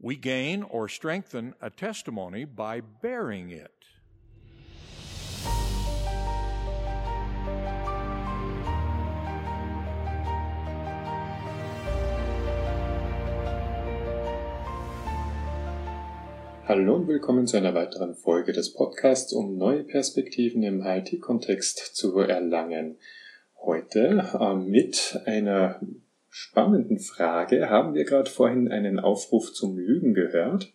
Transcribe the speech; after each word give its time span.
We 0.00 0.14
gain 0.14 0.62
or 0.62 0.88
strengthen 0.88 1.54
a 1.60 1.70
testimony 1.70 2.44
by 2.44 2.82
bearing 3.02 3.50
it. 3.50 3.72
Hallo 16.68 16.94
und 16.94 17.08
willkommen 17.08 17.48
zu 17.48 17.56
einer 17.56 17.74
weiteren 17.74 18.14
Folge 18.14 18.52
des 18.52 18.72
Podcasts, 18.72 19.32
um 19.32 19.56
neue 19.56 19.82
Perspektiven 19.82 20.62
im 20.62 20.80
IT-Kontext 20.80 21.96
zu 21.96 22.16
erlangen. 22.20 22.98
Heute 23.60 24.30
äh, 24.38 24.54
mit 24.54 25.20
einer 25.24 25.80
spannenden 26.40 27.00
Frage 27.00 27.68
haben 27.68 27.94
wir 27.94 28.04
gerade 28.04 28.30
vorhin 28.30 28.68
einen 28.68 29.00
Aufruf 29.00 29.52
zum 29.52 29.76
Lügen 29.76 30.14
gehört. 30.14 30.72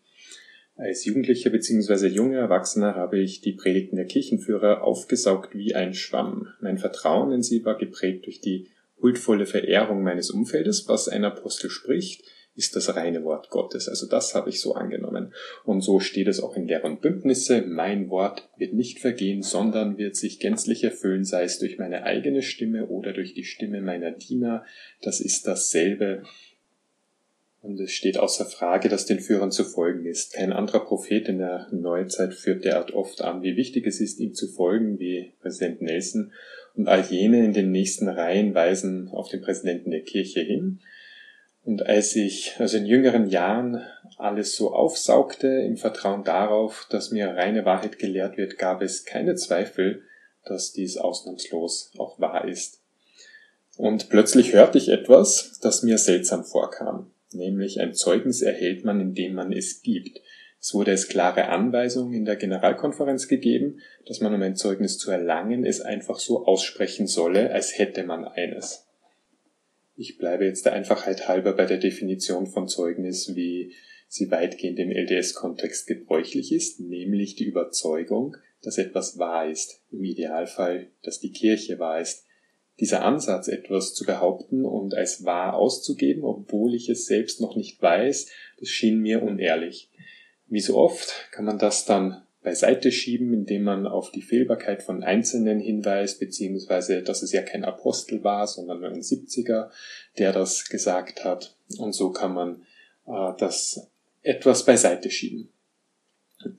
Als 0.75 1.06
Jugendlicher 1.06 1.51
bzw. 1.51 2.07
junger 2.07 2.39
Erwachsener 2.39 2.96
habe 2.96 3.20
ich 3.20 3.39
die 3.39 3.54
Predigten 3.54 3.96
der 3.96 4.06
Kirchenführer 4.06 4.84
aufgesaugt 4.84 5.56
wie 5.56 5.73
ein 5.73 5.93
Schwamm. 5.93 6.50
Mein 6.60 6.79
Vertrauen 6.79 7.32
in 7.32 7.43
sie 7.43 7.64
war 7.64 7.78
geprägt 7.78 8.25
durch 8.25 8.42
die 8.42 8.68
huldvolle 9.01 9.46
Verehrung 9.46 10.04
meines 10.04 10.32
Umfeldes, 10.32 10.89
was 10.89 11.07
ein 11.07 11.23
Apostel 11.23 11.70
spricht, 11.70 12.25
ist 12.56 12.75
das 12.75 12.96
reine 12.96 13.24
Wort 13.24 13.50
Gottes. 13.50 13.89
Also 13.89 14.07
das 14.07 14.36
habe 14.36 14.50
ich 14.50 14.62
so 14.62 14.75
angenommen. 14.75 15.34
Und 15.64 15.82
so 15.82 16.00
steht 16.00 16.28
es 16.28 16.39
auch 16.39 16.56
in 16.56 16.68
Lehr 16.68 16.84
und 16.84 17.02
Bündnisse. 17.02 17.64
Mein 17.64 18.10
Wort 18.10 18.50
wird 18.57 18.74
nicht 18.74 19.00
vergehen, 19.00 19.42
sondern 19.42 19.98
wird 19.98 20.16
sich 20.16 20.39
gänzlich 20.39 20.84
erfüllen, 20.84 21.26
sei 21.26 21.43
es 21.43 21.60
durch 21.60 21.79
meine 21.79 22.04
eigene 22.04 22.43
Stimme 22.43 22.88
oder 22.88 23.14
durch 23.14 23.34
die 23.34 23.43
Stimme 23.43 23.82
meiner 23.82 24.12
Diener. 24.12 24.66
Das 25.02 25.20
ist 25.20 25.48
dasselbe. 25.48 26.24
Und 27.62 27.79
es 27.79 27.92
steht 27.92 28.18
außer 28.18 28.46
Frage, 28.46 28.90
dass 28.90 29.06
den 29.06 29.21
Führern 29.21 29.50
zu 29.50 29.64
folgen 29.64 30.06
ist. 30.06 30.34
Kein 30.34 30.51
anderer 30.51 30.82
Prophet 30.82 31.29
in 31.29 31.38
der 31.40 31.70
Neuzeit 31.71 32.34
führt 32.34 32.66
derart 32.66 32.94
oft 32.94 33.22
an, 33.22 33.42
wie 33.42 33.56
wichtig 33.56 33.88
es 33.88 34.02
ist, 34.02 34.20
ihm 34.20 34.34
zu 34.34 34.48
folgen, 34.48 35.00
wie 35.00 35.32
Präsident 35.42 35.82
Nelson. 35.82 36.34
Und 36.76 36.88
all 36.88 37.02
jene 37.02 37.44
in 37.45 37.54
den 37.54 37.72
nächsten 37.72 38.10
Reihen 38.10 38.54
weisen 38.54 39.08
auf 39.10 39.30
den 39.30 39.42
Präsidenten 39.42 39.92
der 39.92 40.02
Kirche 40.02 40.42
hin. 40.42 40.82
Und 41.64 41.86
als 41.86 42.16
ich 42.16 42.56
also 42.59 42.78
in 42.78 42.86
jüngeren 42.86 43.28
Jahren 43.28 43.81
alles 44.17 44.56
so 44.56 44.73
aufsaugte 44.73 45.47
im 45.47 45.78
Vertrauen 45.78 46.23
darauf, 46.23 46.88
dass 46.89 47.11
mir 47.11 47.30
reine 47.30 47.66
Wahrheit 47.66 48.00
gelehrt 48.00 48.38
wird, 48.38 48.58
gab 48.58 48.81
es 48.81 49.05
keine 49.05 49.36
Zweifel, 49.36 50.03
dass 50.45 50.73
dies 50.73 50.97
ausnahmslos 50.97 51.94
auch 51.97 52.20
wahr 52.20 52.47
ist. 52.47 52.81
Und 53.78 54.09
plötzlich 54.09 54.53
hörte 54.53 54.78
ich 54.78 54.89
etwas, 54.89 55.59
das 55.61 55.83
mir 55.83 55.97
seltsam 55.97 56.44
vorkam, 56.44 57.11
nämlich 57.31 57.80
ein 57.80 57.94
Zeugnis 57.94 58.42
erhält 58.42 58.83
man, 58.83 59.00
indem 59.00 59.33
man 59.33 59.52
es 59.53 59.81
gibt. 59.81 60.22
Es 60.59 60.73
wurde 60.73 60.92
es 60.92 61.08
klare 61.08 61.48
Anweisungen 61.48 62.14
in 62.14 62.25
der 62.25 62.36
Generalkonferenz 62.36 63.27
gegeben, 63.27 63.80
dass 64.05 64.22
man, 64.22 64.33
um 64.33 64.42
ein 64.42 64.55
Zeugnis 64.55 64.98
zu 64.98 65.11
erlangen, 65.11 65.66
es 65.66 65.81
einfach 65.81 66.20
so 66.20 66.45
aussprechen 66.45 67.08
solle, 67.08 67.52
als 67.52 67.77
hätte 67.77 68.03
man 68.03 68.25
eines. 68.25 68.86
Ich 69.95 70.17
bleibe 70.17 70.45
jetzt 70.45 70.66
der 70.66 70.73
Einfachheit 70.73 71.27
halber 71.27 71.53
bei 71.53 71.66
der 71.66 71.77
Definition 71.77 72.47
von 72.47 72.67
Zeugnis, 72.67 73.36
wie 73.36 73.73
sie 74.08 74.31
weitgehend 74.31 74.80
im 74.80 74.91
LDS-Kontext 74.91 75.88
gebräuchlich 75.88 76.52
ist, 76.52 76.80
nämlich 76.80 77.36
die 77.36 77.45
Überzeugung, 77.45 78.38
dass 78.61 78.77
etwas 78.77 79.17
wahr 79.19 79.49
ist, 79.49 79.81
im 79.91 80.03
Idealfall, 80.03 80.88
dass 81.03 81.19
die 81.19 81.31
Kirche 81.31 81.80
wahr 81.80 82.02
ist. 82.02 82.25
Dieser 82.80 83.03
Ansatz, 83.03 83.47
etwas 83.47 83.94
zu 83.94 84.03
behaupten 84.05 84.66
und 84.66 84.95
als 84.95 85.25
wahr 85.25 85.55
auszugeben, 85.55 86.23
obwohl 86.23 86.73
ich 86.73 86.89
es 86.89 87.05
selbst 87.05 87.39
noch 87.39 87.55
nicht 87.55 87.80
weiß, 87.80 88.31
das 88.59 88.69
schien 88.69 88.99
mir 88.99 89.21
unehrlich. 89.21 89.91
Wie 90.47 90.61
so 90.61 90.77
oft 90.77 91.30
kann 91.31 91.45
man 91.45 91.59
das 91.59 91.86
dann 91.86 92.23
beiseite 92.44 92.91
schieben, 92.91 93.33
indem 93.33 93.63
man 93.63 93.88
auf 93.88 94.11
die 94.11 94.22
Fehlbarkeit 94.22 94.83
von 94.83 95.03
Einzelnen 95.03 95.59
hinweist, 95.59 96.19
beziehungsweise, 96.19 97.02
dass 97.02 97.23
es 97.23 97.31
ja 97.31 97.42
kein 97.42 97.65
Apostel 97.65 98.23
war, 98.23 98.48
sondern 98.48 98.83
ein 98.83 99.02
70er, 99.02 99.70
der 100.17 100.33
das 100.33 100.70
gesagt 100.70 101.23
hat. 101.23 101.58
Und 101.77 101.93
so 101.93 102.11
kann 102.11 102.33
man 102.33 102.64
äh, 103.08 103.33
das 103.37 103.89
etwas 104.21 104.65
beiseite 104.65 105.09
schieben. 105.09 105.49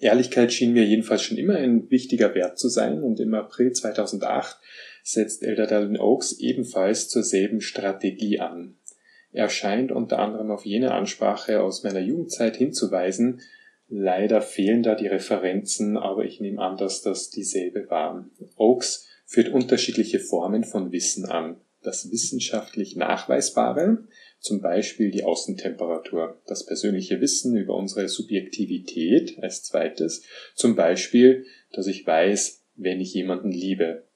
Ehrlichkeit 0.00 0.53
schien 0.53 0.73
mir 0.73 0.84
jedenfalls 0.84 1.23
schon 1.23 1.37
immer 1.37 1.56
ein 1.56 1.91
wichtiger 1.91 2.34
Wert 2.34 2.59
zu 2.59 2.69
sein 2.69 3.03
und 3.03 3.21
im 3.21 3.34
April 3.34 3.73
2008 3.73 4.59
setzt 5.03 5.43
Elder 5.43 5.67
Dallin 5.67 5.99
Oaks 5.99 6.33
ebenfalls 6.39 7.09
zur 7.09 7.23
selben 7.23 7.61
Strategie 7.61 8.41
an. 8.41 8.77
Er 9.33 9.49
scheint 9.49 9.93
unter 9.93 10.21
anderem 10.21 10.50
auf 10.50 10.65
jene 10.65 10.93
Ansprache 10.93 11.61
aus 11.61 11.83
meiner 11.83 12.00
Jugendzeit 12.00 12.56
hinzuweisen, 12.56 13.41
Leider 13.97 14.43
fehlen 14.43 14.82
da 14.82 14.97
die 14.97 15.06
Referenzen, 15.06 15.97
aber 15.97 16.25
ich 16.25 16.41
nehme 16.41 16.60
an, 16.60 16.77
dass 16.77 17.03
das 17.03 17.31
dieselbe 17.31 17.88
waren. 17.91 18.32
Oakes 18.56 19.06
führt 19.25 19.50
unterschiedliche 19.50 20.19
Formen 20.19 20.65
von 20.65 20.91
Wissen 20.91 21.27
an. 21.27 21.60
Das 21.81 22.10
wissenschaftlich 22.10 22.97
Nachweisbare, 22.97 23.99
zum 24.41 24.60
Beispiel 24.60 25.12
die 25.12 25.22
Außentemperatur, 25.22 26.41
das 26.44 26.66
persönliche 26.66 27.21
Wissen 27.21 27.56
über 27.56 27.77
unsere 27.77 28.09
Subjektivität 28.09 29.38
als 29.41 29.62
zweites, 29.62 30.25
zum 30.56 30.75
Beispiel, 30.75 31.47
dass 31.72 31.87
ich 31.87 32.05
weiß, 32.05 32.65
wenn 32.75 33.00
ich 33.00 33.15
jemanden 33.15 33.53
liebe. 33.53 34.09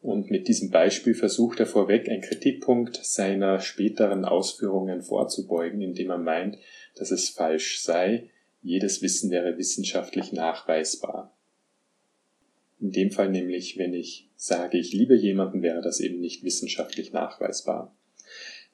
Und 0.00 0.30
mit 0.30 0.48
diesem 0.48 0.70
Beispiel 0.70 1.12
versucht 1.12 1.60
er 1.60 1.66
vorweg 1.66 2.08
ein 2.08 2.22
Kritikpunkt 2.22 3.04
seiner 3.04 3.60
späteren 3.60 4.24
Ausführungen 4.24 5.02
vorzubeugen, 5.02 5.82
indem 5.82 6.08
er 6.08 6.16
meint, 6.16 6.56
dass 6.94 7.10
es 7.10 7.28
falsch 7.28 7.82
sei, 7.82 8.30
jedes 8.62 9.02
Wissen 9.02 9.30
wäre 9.30 9.58
wissenschaftlich 9.58 10.32
nachweisbar. 10.32 11.36
In 12.80 12.92
dem 12.92 13.10
Fall 13.10 13.30
nämlich, 13.30 13.78
wenn 13.78 13.94
ich 13.94 14.28
sage, 14.36 14.78
ich 14.78 14.92
liebe 14.92 15.14
jemanden, 15.14 15.62
wäre 15.62 15.82
das 15.82 16.00
eben 16.00 16.20
nicht 16.20 16.44
wissenschaftlich 16.44 17.12
nachweisbar. 17.12 17.94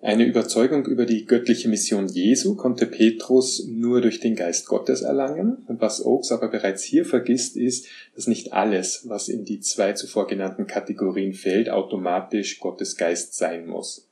Eine 0.00 0.26
Überzeugung 0.26 0.84
über 0.86 1.06
die 1.06 1.24
göttliche 1.24 1.68
Mission 1.68 2.06
Jesu 2.06 2.54
konnte 2.54 2.86
Petrus 2.86 3.66
nur 3.66 4.02
durch 4.02 4.20
den 4.20 4.36
Geist 4.36 4.66
Gottes 4.66 5.00
erlangen. 5.00 5.64
Und 5.66 5.80
was 5.80 6.04
Oakes 6.04 6.32
aber 6.32 6.48
bereits 6.48 6.84
hier 6.84 7.06
vergisst, 7.06 7.56
ist, 7.56 7.86
dass 8.14 8.26
nicht 8.26 8.52
alles, 8.52 9.08
was 9.08 9.28
in 9.28 9.44
die 9.44 9.60
zwei 9.60 9.94
zuvor 9.94 10.26
genannten 10.26 10.66
Kategorien 10.66 11.32
fällt, 11.32 11.70
automatisch 11.70 12.60
Gottes 12.60 12.96
Geist 12.96 13.34
sein 13.34 13.66
muss. 13.66 14.05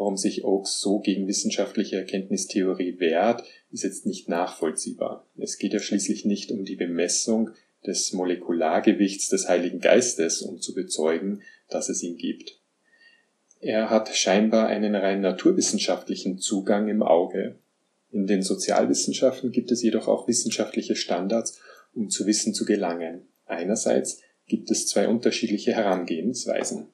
Warum 0.00 0.16
sich 0.16 0.44
Oakes 0.44 0.80
so 0.80 1.00
gegen 1.00 1.28
wissenschaftliche 1.28 1.96
Erkenntnistheorie 1.96 2.98
wehrt, 3.00 3.44
ist 3.70 3.84
jetzt 3.84 4.06
nicht 4.06 4.30
nachvollziehbar. 4.30 5.26
Es 5.36 5.58
geht 5.58 5.74
ja 5.74 5.78
schließlich 5.78 6.24
nicht 6.24 6.50
um 6.52 6.64
die 6.64 6.76
Bemessung 6.76 7.50
des 7.86 8.14
Molekulargewichts 8.14 9.28
des 9.28 9.46
Heiligen 9.46 9.78
Geistes, 9.78 10.40
um 10.40 10.58
zu 10.58 10.72
bezeugen, 10.72 11.42
dass 11.68 11.90
es 11.90 12.02
ihn 12.02 12.16
gibt. 12.16 12.58
Er 13.60 13.90
hat 13.90 14.16
scheinbar 14.16 14.68
einen 14.68 14.94
rein 14.94 15.20
naturwissenschaftlichen 15.20 16.38
Zugang 16.38 16.88
im 16.88 17.02
Auge. 17.02 17.56
In 18.10 18.26
den 18.26 18.40
Sozialwissenschaften 18.40 19.52
gibt 19.52 19.70
es 19.70 19.82
jedoch 19.82 20.08
auch 20.08 20.26
wissenschaftliche 20.26 20.96
Standards, 20.96 21.60
um 21.92 22.08
zu 22.08 22.26
Wissen 22.26 22.54
zu 22.54 22.64
gelangen. 22.64 23.28
Einerseits 23.44 24.22
gibt 24.46 24.70
es 24.70 24.86
zwei 24.86 25.08
unterschiedliche 25.08 25.74
Herangehensweisen. 25.74 26.86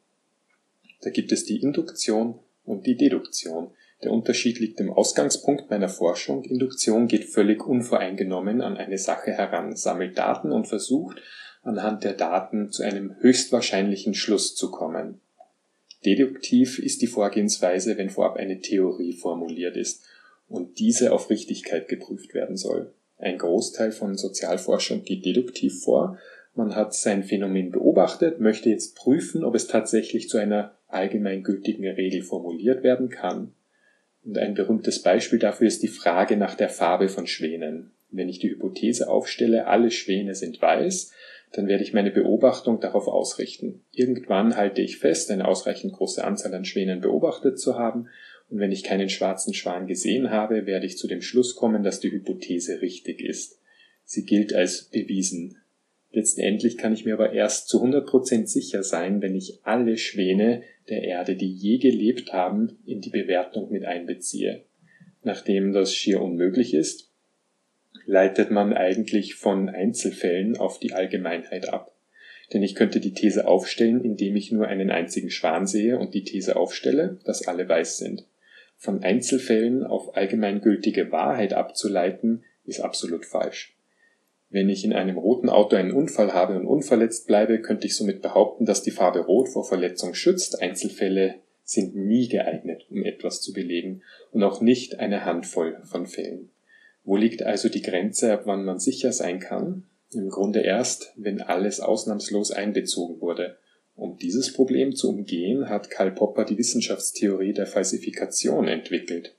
Da 1.03 1.11
gibt 1.11 1.31
es 1.31 1.45
die 1.45 1.63
Induktion 1.63 2.41
und 2.67 2.87
die 2.87 2.97
Deduktion, 2.97 3.71
der 4.03 4.13
Unterschied 4.13 4.59
liegt 4.59 4.79
im 4.81 4.93
Ausgangspunkt 4.93 5.71
meiner 5.71 5.89
Forschung. 5.89 6.45
Induktion 6.45 7.09
geht 7.09 7.25
völlig 7.25 7.67
unvoreingenommen 7.67 8.61
an 8.61 8.77
eine 8.77 8.99
Sache 8.99 9.33
heran, 9.33 9.75
sammelt 9.75 10.19
Daten 10.19 10.53
und 10.53 10.67
versucht, 10.67 11.23
anhand 11.63 12.05
der 12.05 12.13
Daten 12.13 12.71
zu 12.71 12.83
einem 12.83 13.17
höchstwahrscheinlichen 13.21 14.15
Schluss 14.15 14.55
zu 14.55 14.71
kommen. 14.71 15.21
Deduktiv 16.05 16.79
ist 16.79 17.01
die 17.01 17.07
Vorgehensweise, 17.07 17.97
wenn 17.97 18.11
vorab 18.11 18.37
eine 18.37 18.61
Theorie 18.61 19.15
formuliert 19.15 19.77
ist 19.77 20.05
und 20.49 20.79
diese 20.79 21.13
auf 21.13 21.31
Richtigkeit 21.31 21.89
geprüft 21.89 22.35
werden 22.35 22.57
soll. 22.57 22.93
Ein 23.19 23.39
Großteil 23.39 23.93
von 23.93 24.17
Sozialforschung 24.17 25.03
geht 25.03 25.25
deduktiv 25.25 25.83
vor. 25.83 26.19
Man 26.55 26.77
hat 26.77 26.95
sein 26.95 27.25
Phänomen 27.25 27.71
beobachtet, 27.71 28.41
möchte 28.41 28.69
jetzt 28.69 28.95
prüfen, 28.95 29.43
ob 29.43 29.55
es 29.55 29.67
tatsächlich 29.67 30.29
zu 30.29 30.37
einer 30.37 30.76
allgemeingültigen 30.89 31.87
Regel 31.87 32.23
formuliert 32.23 32.83
werden 32.83 33.09
kann. 33.09 33.53
Und 34.25 34.39
ein 34.39 34.55
berühmtes 34.55 35.03
Beispiel 35.03 35.39
dafür 35.39 35.67
ist 35.67 35.83
die 35.83 35.89
Frage 35.89 36.37
nach 36.37 36.55
der 36.55 36.69
Farbe 36.69 37.09
von 37.09 37.27
Schwänen. 37.27 37.93
Wenn 38.11 38.29
ich 38.29 38.39
die 38.39 38.51
Hypothese 38.51 39.09
aufstelle, 39.09 39.67
alle 39.67 39.91
Schwäne 39.91 40.35
sind 40.35 40.61
weiß, 40.61 41.13
dann 41.53 41.69
werde 41.69 41.85
ich 41.85 41.93
meine 41.93 42.11
Beobachtung 42.11 42.81
darauf 42.81 43.07
ausrichten. 43.09 43.85
Irgendwann 43.93 44.57
halte 44.57 44.83
ich 44.83 44.99
fest, 44.99 45.31
eine 45.31 45.47
ausreichend 45.47 45.93
große 45.93 46.25
Anzahl 46.25 46.55
an 46.55 46.65
Schwänen 46.65 47.01
beobachtet 47.01 47.59
zu 47.59 47.79
haben, 47.79 48.09
und 48.49 48.61
wenn 48.61 48.71
ich 48.73 48.85
keinen 48.85 49.09
schwarzen 49.09 49.55
Schwan 49.55 49.87
gesehen 49.87 50.31
habe, 50.31 50.67
werde 50.67 50.87
ich 50.87 50.99
zu 50.99 51.09
dem 51.09 51.21
Schluss 51.21 51.57
kommen, 51.57 51.83
dass 51.83 51.99
die 51.99 52.13
Hypothese 52.13 52.81
richtig 52.81 53.21
ist. 53.21 53.59
Sie 54.05 54.25
gilt 54.25 54.55
als 54.55 54.85
bewiesen. 54.85 55.59
Letztendlich 56.13 56.79
kann 56.79 56.93
ich 56.93 57.05
mir 57.05 57.15
aber 57.15 57.33
erst 57.33 57.69
zu 57.69 57.83
100% 57.83 58.47
sicher 58.47 58.85
sein, 58.85 59.21
wenn 59.21 59.35
ich 59.35 59.59
alle 59.65 59.99
Schwäne 59.99 60.63
der 60.89 61.03
Erde, 61.03 61.37
die 61.37 61.53
je 61.53 61.79
gelebt 61.79 62.33
haben, 62.33 62.79
in 62.87 63.01
die 63.01 63.11
Bewertung 63.11 63.71
mit 63.71 63.85
einbeziehe. 63.85 64.65
Nachdem 65.23 65.73
das 65.73 65.95
schier 65.95 66.23
unmöglich 66.23 66.75
ist, 66.75 67.11
leitet 68.05 68.51
man 68.51 68.73
eigentlich 68.73 69.35
von 69.35 69.69
Einzelfällen 69.69 70.57
auf 70.57 70.79
die 70.79 70.93
Allgemeinheit 70.93 71.69
ab. 71.69 71.93
Denn 72.53 72.63
ich 72.63 72.77
könnte 72.77 73.01
die 73.01 73.13
These 73.13 73.49
aufstellen, 73.49 74.05
indem 74.05 74.37
ich 74.37 74.53
nur 74.53 74.69
einen 74.69 74.91
einzigen 74.91 75.31
Schwan 75.31 75.67
sehe 75.67 75.99
und 75.99 76.15
die 76.15 76.23
These 76.23 76.57
aufstelle, 76.57 77.19
dass 77.25 77.49
alle 77.49 77.69
weiß 77.69 77.99
sind. 77.99 78.25
Von 78.77 79.03
Einzelfällen 79.03 79.83
auf 79.83 80.17
allgemeingültige 80.17 81.11
Wahrheit 81.11 81.55
abzuleiten, 81.55 82.45
ist 82.65 82.81
absolut 82.81 83.25
falsch. 83.25 83.76
Wenn 84.49 84.69
ich 84.69 84.85
in 84.85 84.93
einem 84.93 85.19
roten 85.19 85.49
Auto 85.49 85.77
einen 85.77 85.93
Unfall 85.93 86.33
habe 86.33 86.57
und 86.57 86.67
unverletzt 86.67 87.27
bleibe, 87.27 87.61
könnte 87.61 87.87
ich 87.87 87.97
somit 87.97 88.23
behaupten, 88.23 88.65
dass 88.65 88.83
die 88.83 88.93
Farbe 88.93 89.21
Rot 89.21 89.49
vor 89.49 89.65
Verletzung 89.65 90.15
schützt. 90.15 90.63
Einzelfälle 90.63 91.37
sind 91.65 91.97
nie 91.97 92.29
geeignet, 92.29 92.87
um 92.91 93.05
etwas 93.05 93.41
zu 93.41 93.53
belegen 93.53 94.03
und 94.31 94.45
auch 94.45 94.61
nicht 94.61 95.01
eine 95.01 95.25
Handvoll 95.25 95.81
von 95.85 96.07
Fällen. 96.07 96.51
Wo 97.03 97.17
liegt 97.17 97.43
also 97.43 97.69
die 97.69 97.83
Grenze, 97.83 98.33
ab 98.33 98.43
wann 98.45 98.65
man 98.65 98.79
sicher 98.79 99.13
sein 99.13 99.41
kann? 99.41 99.85
Im 100.13 100.29
Grunde 100.29 100.61
erst, 100.61 101.13
wenn 101.17 101.41
alles 101.41 101.81
ausnahmslos 101.81 102.53
einbezogen 102.53 103.21
wurde. 103.21 103.59
Um 103.97 104.17
dieses 104.19 104.53
Problem 104.53 104.95
zu 104.95 105.09
umgehen, 105.09 105.69
hat 105.69 105.91
Karl 105.91 106.13
Popper 106.13 106.45
die 106.45 106.59
Wissenschaftstheorie 106.59 107.53
der 107.53 107.67
Falsifikation 107.67 108.69
entwickelt. 108.69 109.35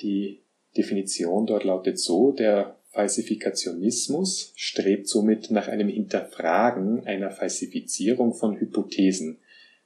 Die 0.00 0.42
Definition 0.76 1.46
dort 1.46 1.64
lautet 1.64 1.98
so, 1.98 2.32
der 2.32 2.76
Falsifikationismus 2.90 4.52
strebt 4.56 5.08
somit 5.08 5.50
nach 5.50 5.68
einem 5.68 5.88
Hinterfragen 5.88 7.06
einer 7.06 7.30
Falsifizierung 7.30 8.34
von 8.34 8.58
Hypothesen, 8.58 9.38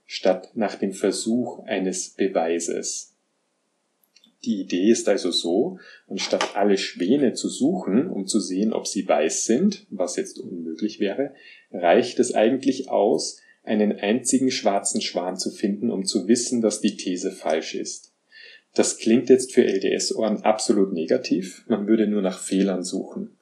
statt 0.06 0.51
nach 0.55 0.75
dem 0.75 0.93
Versuch 0.93 1.61
eines 1.65 2.11
Beweises. 2.11 3.15
Die 4.45 4.61
Idee 4.61 4.91
ist 4.91 5.09
also 5.09 5.31
so, 5.31 5.79
anstatt 6.06 6.56
alle 6.56 6.77
Schwäne 6.77 7.33
zu 7.33 7.49
suchen, 7.49 8.09
um 8.09 8.27
zu 8.27 8.41
sehen, 8.41 8.73
ob 8.73 8.87
sie 8.87 9.07
weiß 9.07 9.47
sind, 9.47 9.87
was 9.91 10.17
jetzt 10.17 10.39
unmöglich 10.39 11.00
wäre, 11.00 11.35
reicht 11.71 12.19
es 12.19 12.35
eigentlich 12.35 12.91
aus, 12.91 13.41
einen 13.62 13.93
einzigen 13.93 14.50
schwarzen 14.50 15.00
Schwan 15.00 15.37
zu 15.39 15.50
finden, 15.50 15.91
um 15.91 16.05
zu 16.05 16.29
wissen, 16.29 16.61
dass 16.61 16.81
die 16.81 16.97
These 16.97 17.33
falsch 17.33 17.75
ist. 17.75 18.13
Das 18.75 18.99
klingt 18.99 19.29
jetzt 19.31 19.53
für 19.53 19.65
LDS-Ohren 19.65 20.43
absolut 20.43 20.93
negativ, 20.93 21.65
man 21.69 21.87
würde 21.87 22.09
nur 22.09 22.23
nach 22.23 22.41
Fehlern 22.41 22.82
suchen. 22.82 23.37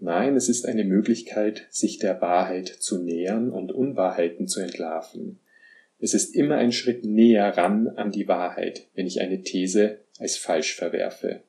Nein, 0.00 0.34
es 0.34 0.48
ist 0.48 0.66
eine 0.66 0.82
Möglichkeit, 0.82 1.68
sich 1.70 1.98
der 1.98 2.20
Wahrheit 2.20 2.66
zu 2.66 2.98
nähern 2.98 3.50
und 3.50 3.70
Unwahrheiten 3.70 4.48
zu 4.48 4.60
entlarven. 4.60 5.38
Es 6.00 6.14
ist 6.14 6.34
immer 6.34 6.56
ein 6.56 6.72
Schritt 6.72 7.04
näher 7.04 7.56
ran 7.56 7.86
an 7.86 8.10
die 8.10 8.26
Wahrheit, 8.26 8.88
wenn 8.96 9.06
ich 9.06 9.20
eine 9.20 9.42
These 9.42 10.00
als 10.18 10.36
falsch 10.36 10.74
verwerfe. 10.74 11.44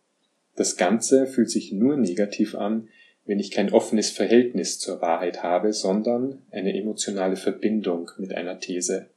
Das 0.55 0.77
Ganze 0.77 1.25
fühlt 1.25 1.49
sich 1.49 1.71
nur 1.71 1.97
negativ 1.97 2.53
an, 2.53 2.87
wenn 3.25 3.39
ich 3.39 3.49
kein 3.49 3.71
offenes 3.73 4.11
Verhältnis 4.11 4.77
zur 4.77 5.01
Wahrheit 5.01 5.41
habe, 5.41 5.73
sondern 5.73 6.43
eine 6.51 6.77
emotionale 6.77 7.37
Verbindung 7.37 8.11
mit 8.19 8.35
einer 8.35 8.59
These. 8.59 9.07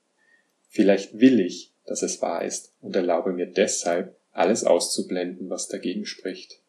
Vielleicht 0.71 1.21
will 1.21 1.41
ich, 1.41 1.75
dass 1.87 2.03
es 2.03 2.21
wahr 2.23 2.45
ist 2.45 2.73
und 2.81 2.97
erlaube 2.97 3.33
mir 3.33 3.47
deshalb, 3.47 4.17
alles 4.33 4.65
auszublenden, 4.65 5.49
was 5.49 5.69
dagegen 5.69 6.05
spricht. 6.05 6.61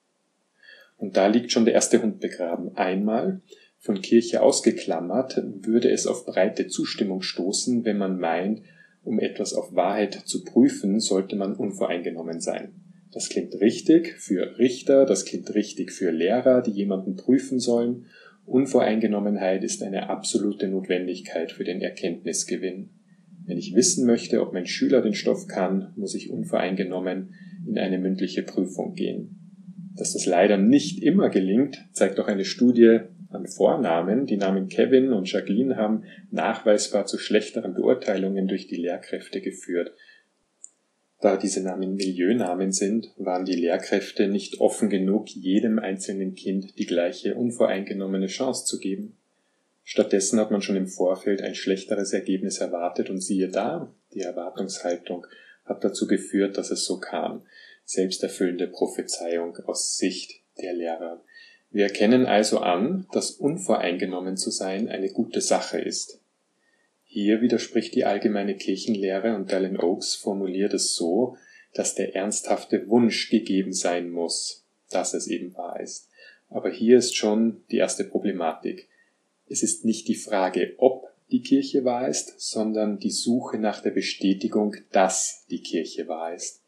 Und 0.98 1.18
da 1.18 1.28
liegt 1.28 1.52
schon 1.52 1.66
der 1.66 1.74
erste 1.74 2.02
Hund 2.02 2.20
begraben. 2.20 2.76
Einmal, 2.76 3.42
von 3.80 4.02
Kirche 4.02 4.42
ausgeklammert, 4.42 5.42
würde 5.62 5.90
es 5.92 6.08
auf 6.08 6.26
breite 6.26 6.68
Zustimmung 6.68 7.22
stoßen, 7.22 7.86
wenn 7.86 7.98
man 7.98 8.20
meint, 8.20 8.62
um 9.04 9.20
etwas 9.20 9.54
auf 9.54 9.76
Wahrheit 9.76 10.14
zu 10.26 10.44
prüfen, 10.44 11.00
sollte 11.00 11.36
man 11.36 11.56
unvoreingenommen 11.56 12.42
sein. 12.42 12.74
Das 13.12 13.30
klingt 13.30 13.56
richtig 13.62 14.16
für 14.18 14.58
Richter, 14.58 15.06
das 15.06 15.26
klingt 15.26 15.54
richtig 15.56 15.92
für 15.92 16.12
Lehrer, 16.12 16.62
die 16.62 16.72
jemanden 16.72 17.16
prüfen 17.16 17.60
sollen. 17.60 18.08
Unvoreingenommenheit 18.46 19.64
ist 19.64 19.82
eine 19.84 20.10
absolute 20.10 20.68
Notwendigkeit 20.68 21.52
für 21.52 21.64
den 21.64 21.82
Erkenntnisgewinn. 21.82 22.90
Wenn 23.48 23.58
ich 23.58 23.74
wissen 23.76 24.06
möchte, 24.06 24.42
ob 24.42 24.54
mein 24.54 24.68
Schüler 24.68 25.02
den 25.02 25.14
Stoff 25.14 25.48
kann, 25.48 25.94
muss 25.96 26.14
ich 26.16 26.30
unvoreingenommen 26.30 27.34
in 27.66 27.78
eine 27.80 27.98
mündliche 27.98 28.44
Prüfung 28.44 28.94
gehen. 28.94 29.40
Dass 29.96 30.14
das 30.14 30.26
leider 30.26 30.58
nicht 30.58 31.02
immer 31.02 31.30
gelingt, 31.30 31.88
zeigt 31.94 32.20
auch 32.20 32.28
eine 32.28 32.44
Studie 32.44 33.00
an 33.30 33.48
Vornamen, 33.48 34.26
die 34.26 34.38
Namen 34.38 34.68
Kevin 34.68 35.14
und 35.14 35.32
Jacqueline 35.32 35.78
haben 35.78 36.04
nachweisbar 36.30 37.06
zu 37.06 37.18
schlechteren 37.18 37.74
Beurteilungen 37.74 38.48
durch 38.48 38.68
die 38.68 38.76
Lehrkräfte 38.76 39.42
geführt. 39.42 39.94
Da 41.20 41.38
diese 41.38 41.64
Namen 41.64 41.96
Milieunamen 41.96 42.74
sind, 42.74 43.12
waren 43.18 43.46
die 43.46 43.56
Lehrkräfte 43.56 44.28
nicht 44.28 44.60
offen 44.60 44.90
genug, 44.90 45.30
jedem 45.30 45.80
einzelnen 45.80 46.36
Kind 46.36 46.78
die 46.78 46.86
gleiche 46.86 47.36
unvoreingenommene 47.36 48.28
Chance 48.28 48.66
zu 48.66 48.78
geben. 48.80 49.18
Stattdessen 49.90 50.38
hat 50.42 50.52
man 50.52 50.62
schon 50.62 50.76
im 50.76 50.90
Vorfeld 50.90 51.42
ein 51.42 51.56
schlechteres 51.56 52.12
Ergebnis 52.12 52.58
erwartet 52.58 53.10
und 53.10 53.22
siehe 53.22 53.48
da, 53.48 53.90
die 54.14 54.20
Erwartungshaltung 54.20 55.26
hat 55.64 55.82
dazu 55.82 56.08
geführt, 56.08 56.58
dass 56.58 56.72
es 56.72 56.84
so 56.84 57.00
kam. 57.00 57.44
Selbsterfüllende 57.86 58.68
Prophezeiung 58.68 59.56
aus 59.66 59.96
Sicht 59.96 60.42
der 60.62 60.74
Lehrer. 60.74 61.24
Wir 61.72 61.86
erkennen 61.86 62.26
also 62.26 62.60
an, 62.60 63.08
dass 63.14 63.32
unvoreingenommen 63.32 64.36
zu 64.36 64.52
sein 64.52 64.90
eine 64.90 65.10
gute 65.10 65.40
Sache 65.40 65.80
ist. 65.80 66.20
Hier 67.06 67.40
widerspricht 67.40 67.96
die 67.96 68.04
allgemeine 68.04 68.58
Kirchenlehre 68.58 69.38
und 69.38 69.54
Dallin 69.54 69.80
Oaks 69.80 70.16
formuliert 70.16 70.74
es 70.74 70.96
so, 70.96 71.38
dass 71.74 71.96
der 71.96 72.14
ernsthafte 72.14 72.90
Wunsch 72.90 73.30
gegeben 73.30 73.72
sein 73.72 74.10
muss, 74.10 74.66
dass 74.90 75.14
es 75.14 75.28
eben 75.28 75.56
wahr 75.56 75.80
ist. 75.80 76.10
Aber 76.50 76.70
hier 76.72 76.98
ist 76.98 77.16
schon 77.16 77.64
die 77.72 77.78
erste 77.78 78.04
Problematik. 78.04 78.90
Es 79.50 79.64
ist 79.64 79.86
nicht 79.86 80.08
die 80.08 80.16
Frage, 80.16 80.74
ob 80.78 81.08
die 81.32 81.42
Kirche 81.42 81.84
wahr 81.84 82.08
ist, 82.08 82.40
sondern 82.40 83.00
die 83.00 83.12
Suche 83.12 83.58
nach 83.58 83.82
der 83.82 83.92
Bestätigung, 83.92 84.76
dass 84.92 85.46
die 85.50 85.62
Kirche 85.62 86.08
wahr 86.08 86.34
ist. 86.34 86.62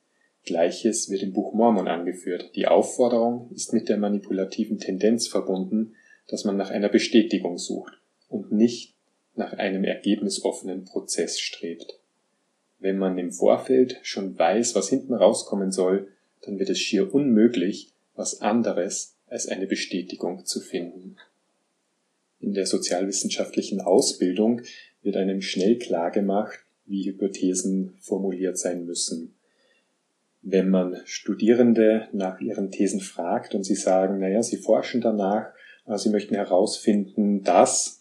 Gleiches 0.46 1.10
wird 1.10 1.22
im 1.22 1.34
Buch 1.34 1.54
Mormon 1.54 1.88
angeführt. 1.88 2.52
Die 2.56 2.68
Aufforderung 2.68 3.50
ist 3.54 3.74
mit 3.74 3.90
der 3.90 3.98
manipulativen 3.98 4.80
Tendenz 4.80 5.28
verbunden, 5.28 5.96
dass 6.28 6.46
man 6.46 6.58
nach 6.58 6.70
einer 6.70 6.90
Bestätigung 6.90 7.58
sucht 7.58 7.94
und 8.28 8.52
nicht 8.52 8.96
nach 9.36 9.54
einem 9.54 9.84
ergebnisoffenen 9.84 10.86
Prozess 10.86 11.40
strebt. 11.40 12.00
Wenn 12.80 12.98
man 12.98 13.18
im 13.18 13.32
Vorfeld 13.32 14.00
schon 14.04 14.38
weiß, 14.38 14.76
was 14.76 14.90
hinten 14.90 15.14
rauskommen 15.14 15.72
soll, 15.72 16.08
dann 16.42 16.60
wird 16.60 16.70
es 16.70 16.80
schier 16.80 17.14
unmöglich, 17.14 17.92
was 18.16 18.42
anderes 18.42 19.16
als 19.28 19.48
eine 19.48 19.68
Bestätigung 19.68 20.46
zu 20.46 20.60
finden. 20.62 21.18
In 22.40 22.54
der 22.54 22.66
sozialwissenschaftlichen 22.66 23.82
Ausbildung 23.82 24.62
wird 25.02 25.18
einem 25.18 25.42
schnell 25.42 25.78
klar 25.78 26.12
gemacht, 26.12 26.60
wie 26.86 27.06
Hypothesen 27.06 27.98
formuliert 28.00 28.58
sein 28.58 28.86
müssen 28.86 29.36
wenn 30.42 30.70
man 30.70 31.02
Studierende 31.06 32.08
nach 32.12 32.40
ihren 32.40 32.72
Thesen 32.72 33.02
fragt 33.02 33.56
und 33.56 33.64
sie 33.64 33.76
sagen, 33.76 34.20
naja, 34.20 34.42
sie 34.42 34.58
forschen 34.58 35.02
danach, 35.02 35.52
sie 35.96 36.10
möchten 36.10 36.36
herausfinden, 36.36 37.44
dass, 37.44 38.00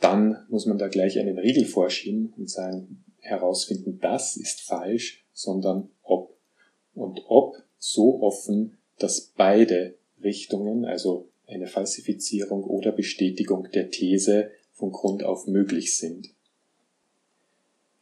dann 0.00 0.46
muss 0.48 0.66
man 0.66 0.78
da 0.78 0.88
gleich 0.88 1.18
einen 1.18 1.38
Riegel 1.38 1.66
vorschieben 1.66 2.32
und 2.36 2.48
sagen, 2.48 3.04
herausfinden, 3.20 3.98
das 4.00 4.36
ist 4.36 4.62
falsch, 4.62 5.24
sondern 5.32 5.90
ob. 6.02 6.36
Und 6.94 7.20
ob 7.28 7.56
so 7.78 8.22
offen, 8.22 8.78
dass 8.98 9.32
beide 9.36 9.94
Richtungen, 10.22 10.84
also 10.84 11.27
eine 11.48 11.66
Falsifizierung 11.66 12.62
oder 12.64 12.92
Bestätigung 12.92 13.68
der 13.72 13.90
These 13.90 14.50
von 14.72 14.92
Grund 14.92 15.24
auf 15.24 15.46
möglich 15.46 15.96
sind. 15.96 16.28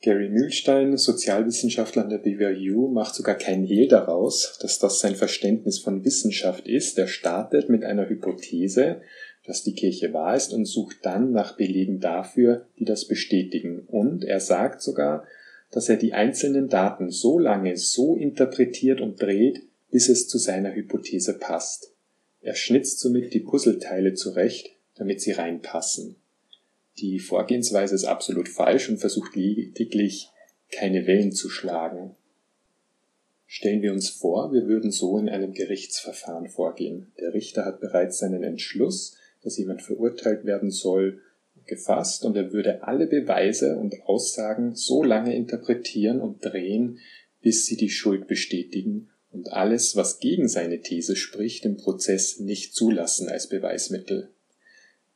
Gary 0.02 0.28
Mühlstein, 0.28 0.96
Sozialwissenschaftler 0.98 2.02
an 2.02 2.10
der 2.10 2.18
BYU, 2.18 2.88
macht 2.88 3.14
sogar 3.14 3.34
kein 3.34 3.64
Hehl 3.64 3.88
daraus, 3.88 4.58
dass 4.60 4.78
das 4.78 5.00
sein 5.00 5.16
Verständnis 5.16 5.78
von 5.78 6.04
Wissenschaft 6.04 6.68
ist. 6.68 6.98
Er 6.98 7.08
startet 7.08 7.70
mit 7.70 7.82
einer 7.82 8.08
Hypothese, 8.08 9.00
dass 9.46 9.62
die 9.62 9.74
Kirche 9.74 10.12
wahr 10.12 10.36
ist 10.36 10.52
und 10.52 10.66
sucht 10.66 10.98
dann 11.02 11.32
nach 11.32 11.56
Belegen 11.56 11.98
dafür, 11.98 12.66
die 12.78 12.84
das 12.84 13.08
bestätigen. 13.08 13.80
Und 13.86 14.24
er 14.24 14.40
sagt 14.40 14.82
sogar, 14.82 15.24
dass 15.70 15.88
er 15.88 15.96
die 15.96 16.12
einzelnen 16.12 16.68
Daten 16.68 17.10
so 17.10 17.38
lange 17.38 17.76
so 17.76 18.16
interpretiert 18.16 19.00
und 19.00 19.20
dreht, 19.20 19.62
bis 19.90 20.08
es 20.08 20.28
zu 20.28 20.38
seiner 20.38 20.74
Hypothese 20.74 21.38
passt. 21.38 21.95
Er 22.46 22.54
schnitzt 22.54 23.00
somit 23.00 23.34
die 23.34 23.40
Puzzleteile 23.40 24.14
zurecht, 24.14 24.70
damit 24.94 25.20
sie 25.20 25.32
reinpassen. 25.32 26.14
Die 26.98 27.18
Vorgehensweise 27.18 27.96
ist 27.96 28.04
absolut 28.04 28.48
falsch 28.48 28.88
und 28.88 28.98
versucht 28.98 29.34
lediglich 29.34 30.30
keine 30.70 31.08
Wellen 31.08 31.32
zu 31.32 31.50
schlagen. 31.50 32.14
Stellen 33.46 33.82
wir 33.82 33.92
uns 33.92 34.10
vor, 34.10 34.52
wir 34.52 34.68
würden 34.68 34.92
so 34.92 35.18
in 35.18 35.28
einem 35.28 35.54
Gerichtsverfahren 35.54 36.48
vorgehen. 36.48 37.10
Der 37.18 37.34
Richter 37.34 37.64
hat 37.64 37.80
bereits 37.80 38.18
seinen 38.18 38.44
Entschluss, 38.44 39.16
dass 39.42 39.58
jemand 39.58 39.82
verurteilt 39.82 40.44
werden 40.44 40.70
soll, 40.70 41.22
gefasst 41.66 42.24
und 42.24 42.36
er 42.36 42.52
würde 42.52 42.84
alle 42.84 43.08
Beweise 43.08 43.76
und 43.76 44.02
Aussagen 44.04 44.76
so 44.76 45.02
lange 45.02 45.34
interpretieren 45.34 46.20
und 46.20 46.44
drehen, 46.44 47.00
bis 47.42 47.66
sie 47.66 47.76
die 47.76 47.90
Schuld 47.90 48.28
bestätigen 48.28 49.10
und 49.30 49.52
alles, 49.52 49.96
was 49.96 50.18
gegen 50.18 50.48
seine 50.48 50.80
These 50.80 51.16
spricht, 51.16 51.64
im 51.64 51.76
Prozess 51.76 52.40
nicht 52.40 52.74
zulassen 52.74 53.28
als 53.28 53.48
Beweismittel. 53.48 54.30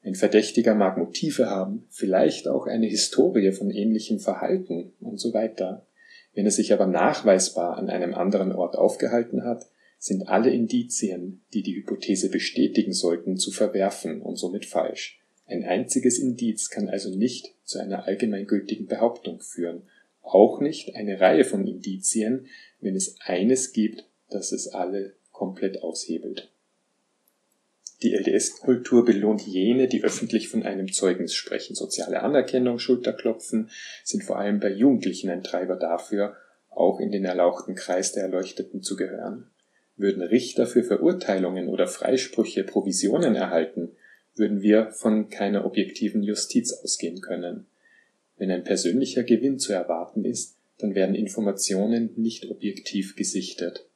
Ein 0.02 0.14
Verdächtiger 0.14 0.74
mag 0.74 0.96
Motive 0.96 1.46
haben, 1.46 1.86
vielleicht 1.90 2.48
auch 2.48 2.66
eine 2.66 2.86
Historie 2.86 3.52
von 3.52 3.70
ähnlichem 3.70 4.18
Verhalten 4.18 4.92
und 5.00 5.20
so 5.20 5.34
weiter. 5.34 5.86
Wenn 6.34 6.46
er 6.46 6.50
sich 6.50 6.72
aber 6.72 6.86
nachweisbar 6.86 7.76
an 7.76 7.90
einem 7.90 8.14
anderen 8.14 8.52
Ort 8.52 8.76
aufgehalten 8.76 9.44
hat, 9.44 9.66
sind 9.98 10.28
alle 10.28 10.50
Indizien, 10.50 11.42
die 11.52 11.62
die 11.62 11.76
Hypothese 11.76 12.30
bestätigen 12.30 12.94
sollten, 12.94 13.36
zu 13.36 13.50
verwerfen 13.50 14.22
und 14.22 14.36
somit 14.36 14.64
falsch. 14.64 15.20
Ein 15.46 15.64
einziges 15.64 16.18
Indiz 16.18 16.70
kann 16.70 16.88
also 16.88 17.14
nicht 17.14 17.54
zu 17.64 17.78
einer 17.78 18.06
allgemeingültigen 18.06 18.86
Behauptung 18.86 19.40
führen, 19.40 19.82
auch 20.22 20.60
nicht 20.60 20.94
eine 20.94 21.20
Reihe 21.20 21.44
von 21.44 21.66
Indizien, 21.66 22.46
wenn 22.80 22.94
es 22.94 23.16
eines 23.20 23.72
gibt, 23.72 24.04
das 24.28 24.52
es 24.52 24.68
alle 24.68 25.14
komplett 25.32 25.82
aushebelt. 25.82 26.50
Die 28.02 28.14
LDS-Kultur 28.14 29.04
belohnt 29.04 29.42
jene, 29.42 29.86
die 29.86 30.02
öffentlich 30.02 30.48
von 30.48 30.62
einem 30.62 30.90
Zeugnis 30.90 31.34
sprechen. 31.34 31.74
Soziale 31.74 32.22
Anerkennung, 32.22 32.78
Schulterklopfen 32.78 33.70
sind 34.04 34.24
vor 34.24 34.38
allem 34.38 34.58
bei 34.58 34.70
Jugendlichen 34.70 35.28
ein 35.28 35.42
Treiber 35.42 35.76
dafür, 35.76 36.36
auch 36.70 36.98
in 36.98 37.12
den 37.12 37.26
erlauchten 37.26 37.74
Kreis 37.74 38.12
der 38.12 38.22
Erleuchteten 38.22 38.82
zu 38.82 38.96
gehören. 38.96 39.50
Würden 39.96 40.22
Richter 40.22 40.66
für 40.66 40.82
Verurteilungen 40.82 41.68
oder 41.68 41.86
Freisprüche 41.86 42.64
Provisionen 42.64 43.34
erhalten, 43.34 43.90
würden 44.34 44.62
wir 44.62 44.92
von 44.92 45.28
keiner 45.28 45.66
objektiven 45.66 46.22
Justiz 46.22 46.72
ausgehen 46.72 47.20
können. 47.20 47.66
Wenn 48.40 48.50
ein 48.50 48.64
persönlicher 48.64 49.22
Gewinn 49.22 49.58
zu 49.58 49.74
erwarten 49.74 50.24
ist, 50.24 50.56
dann 50.78 50.94
werden 50.94 51.14
Informationen 51.14 52.14
nicht 52.16 52.50
objektiv 52.50 53.14
gesichtet. 53.14 53.86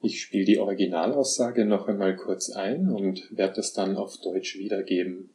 Ich 0.00 0.22
spiele 0.22 0.46
die 0.46 0.58
Originalaussage 0.58 1.66
noch 1.66 1.88
einmal 1.88 2.16
kurz 2.16 2.48
ein 2.48 2.88
und 2.88 3.28
werde 3.30 3.60
es 3.60 3.74
dann 3.74 3.96
auf 3.96 4.18
Deutsch 4.22 4.56
wiedergeben. 4.56 5.28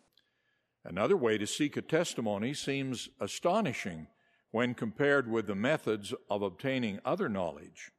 Another 0.84 1.22
way 1.22 1.38
to 1.38 1.46
seek 1.46 1.78
a 1.78 1.82
testimony 1.82 2.56
seems 2.56 3.12
astonishing 3.20 4.08
when 4.52 4.74
compared 4.74 5.32
with 5.32 5.46
the 5.46 5.54
methods 5.54 6.16
of 6.32 6.42
obtaining 6.42 7.00
other 7.06 7.30
knowledge. 7.30 7.92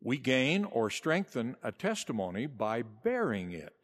We 0.00 0.18
gain 0.18 0.64
or 0.64 0.88
strengthen 0.88 1.56
a 1.64 1.72
testimony 1.72 2.46
by 2.46 2.84
bearing 2.84 3.50
it. 3.50 3.74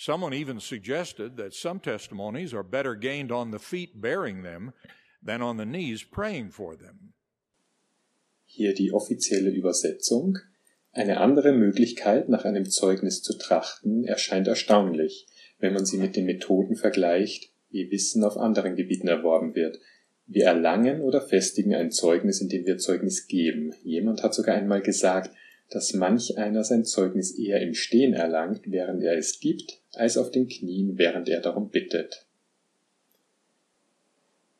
Someone 0.00 0.32
even 0.32 0.60
suggested 0.60 1.36
that 1.38 1.52
some 1.52 1.80
testimonies 1.80 2.54
are 2.54 2.62
better 2.62 2.94
gained 2.94 3.32
on 3.32 3.50
the 3.50 3.58
feet 3.58 4.00
bearing 4.00 4.44
them 4.44 4.72
than 5.20 5.42
on 5.42 5.56
the 5.56 5.66
knees 5.66 6.04
praying 6.04 6.50
for 6.50 6.76
them. 6.76 7.14
Hier 8.44 8.74
die 8.74 8.92
offizielle 8.92 9.50
Übersetzung. 9.50 10.38
Eine 10.92 11.18
andere 11.18 11.52
Möglichkeit, 11.52 12.28
nach 12.28 12.44
einem 12.44 12.70
Zeugnis 12.70 13.22
zu 13.22 13.36
trachten, 13.38 14.04
erscheint 14.04 14.46
erstaunlich, 14.46 15.26
wenn 15.58 15.74
man 15.74 15.84
sie 15.84 15.98
mit 15.98 16.14
den 16.14 16.26
Methoden 16.26 16.76
vergleicht, 16.76 17.50
wie 17.70 17.90
Wissen 17.90 18.22
auf 18.22 18.36
anderen 18.36 18.76
Gebieten 18.76 19.08
erworben 19.08 19.56
wird. 19.56 19.80
Wir 20.26 20.44
erlangen 20.44 21.00
oder 21.00 21.20
festigen 21.20 21.74
ein 21.74 21.90
Zeugnis, 21.90 22.40
indem 22.40 22.66
wir 22.66 22.78
Zeugnis 22.78 23.26
geben. 23.26 23.74
Jemand 23.82 24.22
hat 24.22 24.32
sogar 24.32 24.54
einmal 24.54 24.80
gesagt, 24.80 25.34
dass 25.70 25.92
manch 25.92 26.38
einer 26.38 26.64
sein 26.64 26.84
Zeugnis 26.84 27.38
eher 27.38 27.60
im 27.60 27.74
Stehen 27.74 28.14
erlangt, 28.14 28.62
während 28.66 29.02
er 29.02 29.16
es 29.16 29.38
gibt, 29.40 29.82
als 29.92 30.16
auf 30.16 30.30
den 30.30 30.48
Knien, 30.48 30.96
während 30.96 31.28
er 31.28 31.40
darum 31.40 31.70
bittet. 31.70 32.26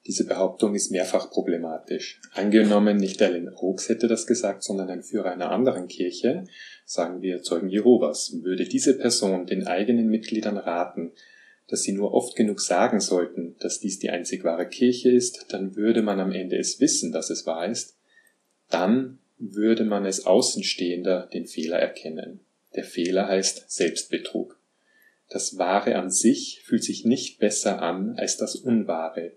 Diese 0.06 0.26
Behauptung 0.26 0.74
ist 0.74 0.90
mehrfach 0.90 1.30
problematisch. 1.30 2.20
Angenommen, 2.32 2.96
nicht 2.96 3.20
Ellen 3.20 3.52
Oaks 3.54 3.90
hätte 3.90 4.08
das 4.08 4.26
gesagt, 4.26 4.62
sondern 4.62 4.88
ein 4.88 5.02
Führer 5.02 5.32
einer 5.32 5.50
anderen 5.50 5.86
Kirche, 5.86 6.44
sagen 6.86 7.20
wir 7.20 7.42
Zeugen 7.42 7.68
Jehovas, 7.68 8.42
würde 8.42 8.64
diese 8.64 8.96
Person 8.96 9.46
den 9.46 9.66
eigenen 9.66 10.08
Mitgliedern 10.08 10.56
raten, 10.56 11.12
dass 11.68 11.82
sie 11.82 11.92
nur 11.92 12.14
oft 12.14 12.36
genug 12.36 12.62
sagen 12.62 13.00
sollten, 13.00 13.56
dass 13.60 13.80
dies 13.80 13.98
die 13.98 14.08
einzig 14.08 14.44
wahre 14.44 14.66
Kirche 14.66 15.10
ist, 15.10 15.46
dann 15.50 15.76
würde 15.76 16.00
man 16.00 16.20
am 16.20 16.32
Ende 16.32 16.56
es 16.56 16.80
wissen, 16.80 17.12
dass 17.12 17.28
es 17.28 17.44
wahr 17.44 17.68
ist, 17.68 17.98
dann 18.70 19.17
würde 19.38 19.84
man 19.84 20.04
als 20.04 20.26
Außenstehender 20.26 21.28
den 21.32 21.46
Fehler 21.46 21.78
erkennen. 21.78 22.40
Der 22.74 22.84
Fehler 22.84 23.28
heißt 23.28 23.70
Selbstbetrug. 23.70 24.58
Das 25.28 25.58
Wahre 25.58 25.96
an 25.96 26.10
sich 26.10 26.62
fühlt 26.64 26.84
sich 26.84 27.04
nicht 27.04 27.38
besser 27.38 27.82
an 27.82 28.16
als 28.16 28.36
das 28.36 28.56
Unwahre, 28.56 29.32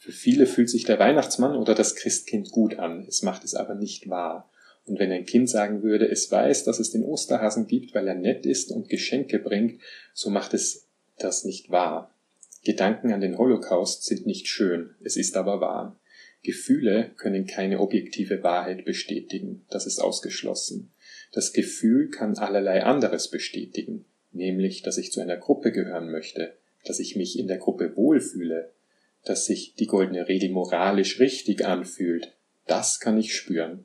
für 0.00 0.12
viele 0.12 0.46
fühlt 0.46 0.70
sich 0.70 0.84
der 0.84 0.98
Weihnachtsmann 0.98 1.54
oder 1.54 1.74
das 1.74 1.94
Christkind 1.94 2.52
gut 2.52 2.78
an, 2.78 3.04
es 3.06 3.20
macht 3.20 3.44
es 3.44 3.54
aber 3.54 3.74
nicht 3.74 4.08
wahr. 4.08 4.50
Und 4.86 4.98
wenn 4.98 5.12
ein 5.12 5.26
Kind 5.26 5.50
sagen 5.50 5.82
würde, 5.82 6.08
es 6.08 6.32
weiß, 6.32 6.64
dass 6.64 6.78
es 6.78 6.90
den 6.90 7.04
Osterhasen 7.04 7.66
gibt, 7.66 7.94
weil 7.94 8.08
er 8.08 8.14
nett 8.14 8.46
ist 8.46 8.72
und 8.72 8.88
Geschenke 8.88 9.38
bringt, 9.38 9.82
so 10.14 10.30
macht 10.30 10.54
es 10.54 10.86
das 11.18 11.44
nicht 11.44 11.70
wahr. 11.70 12.14
Gedanken 12.64 13.12
an 13.12 13.20
den 13.20 13.36
Holocaust 13.36 14.04
sind 14.04 14.24
nicht 14.24 14.48
schön, 14.48 14.94
es 15.04 15.18
ist 15.18 15.36
aber 15.36 15.60
wahr. 15.60 15.99
Gefühle 16.42 17.10
können 17.16 17.46
keine 17.46 17.80
objektive 17.80 18.42
Wahrheit 18.42 18.84
bestätigen, 18.84 19.66
das 19.70 19.86
ist 19.86 19.98
ausgeschlossen. 19.98 20.90
Das 21.32 21.52
Gefühl 21.52 22.10
kann 22.10 22.38
allerlei 22.38 22.82
anderes 22.84 23.28
bestätigen, 23.28 24.06
nämlich, 24.32 24.82
dass 24.82 24.98
ich 24.98 25.12
zu 25.12 25.20
einer 25.20 25.36
Gruppe 25.36 25.70
gehören 25.70 26.10
möchte, 26.10 26.56
dass 26.84 26.98
ich 26.98 27.14
mich 27.14 27.38
in 27.38 27.46
der 27.46 27.58
Gruppe 27.58 27.96
wohlfühle, 27.96 28.72
dass 29.24 29.44
sich 29.44 29.74
die 29.74 29.86
goldene 29.86 30.28
Regel 30.28 30.50
moralisch 30.50 31.20
richtig 31.20 31.64
anfühlt, 31.64 32.34
das 32.66 33.00
kann 33.00 33.18
ich 33.18 33.34
spüren, 33.34 33.84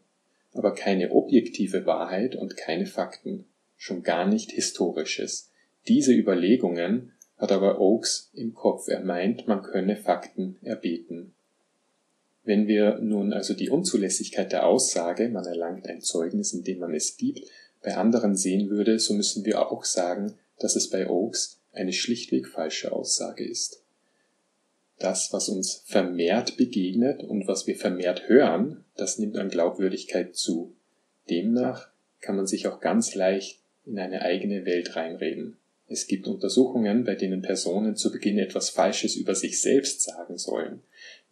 aber 0.54 0.74
keine 0.74 1.12
objektive 1.12 1.86
Wahrheit 1.86 2.36
und 2.36 2.56
keine 2.56 2.86
Fakten, 2.86 3.46
schon 3.76 4.04
gar 4.04 4.28
nicht 4.28 4.52
Historisches. 4.52 5.52
Diese 5.88 6.14
Überlegungen 6.14 7.12
hat 7.38 7.52
aber 7.52 7.80
Oakes 7.80 8.32
im 8.34 8.54
Kopf. 8.54 8.88
Er 8.88 9.02
meint, 9.02 9.48
man 9.48 9.62
könne 9.62 9.98
Fakten 9.98 10.58
erbeten. 10.62 11.35
Wenn 12.46 12.68
wir 12.68 13.00
nun 13.00 13.34
also 13.34 13.54
die 13.54 13.70
Unzulässigkeit 13.70 14.52
der 14.52 14.66
Aussage, 14.66 15.30
man 15.30 15.46
erlangt 15.46 15.88
ein 15.88 16.02
Zeugnis, 16.02 16.54
indem 16.54 16.80
man 16.80 16.94
es 16.94 17.18
gibt, 17.18 17.42
bei 17.84 17.98
anderen 17.98 18.36
sehen 18.36 18.70
würde, 18.70 19.00
so 19.00 19.14
müssen 19.14 19.46
wir 19.46 19.72
auch 19.72 19.84
sagen, 19.84 20.34
dass 20.60 20.76
es 20.76 20.90
bei 20.90 21.10
Oakes 21.10 21.60
eine 21.74 21.92
schlichtweg 21.92 22.48
falsche 22.48 22.92
Aussage 22.92 23.44
ist 23.44 23.82
das, 25.00 25.34
was 25.34 25.50
uns 25.50 25.84
vermehrt 25.86 26.58
begegnet 26.58 27.24
und 27.24 27.48
was 27.48 27.68
wir 27.68 27.76
vermehrt 27.76 28.30
hören, 28.30 28.86
das 28.96 29.20
nimmt 29.20 29.38
an 29.38 29.50
Glaubwürdigkeit 29.50 30.36
zu. 30.36 30.74
Demnach 31.30 31.90
kann 32.22 32.36
man 32.36 32.48
sich 32.48 32.68
auch 32.68 32.80
ganz 32.80 33.16
leicht 33.16 33.60
in 33.86 34.00
eine 34.00 34.22
eigene 34.22 34.66
Welt 34.66 34.96
reinreden. 34.96 35.58
Es 35.88 36.08
gibt 36.08 36.28
Untersuchungen, 36.28 37.04
bei 37.04 37.14
denen 37.14 37.42
Personen 37.42 37.96
zu 37.96 38.12
Beginn 38.12 38.40
etwas 38.40 38.70
Falsches 38.70 39.16
über 39.16 39.36
sich 39.36 39.62
selbst 39.62 40.02
sagen 40.02 40.38
sollen. 40.38 40.82